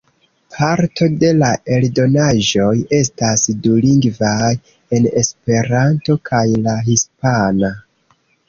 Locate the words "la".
1.41-1.49, 6.67-6.75